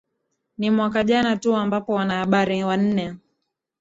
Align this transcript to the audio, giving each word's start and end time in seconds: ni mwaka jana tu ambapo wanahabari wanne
ni 0.57 0.69
mwaka 0.71 1.03
jana 1.03 1.37
tu 1.37 1.55
ambapo 1.55 1.93
wanahabari 1.93 2.63
wanne 2.63 3.15